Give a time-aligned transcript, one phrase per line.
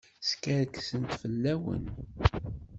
[0.29, 1.85] Skerksent fell-awen.